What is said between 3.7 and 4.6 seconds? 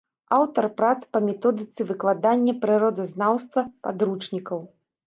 падручнікаў.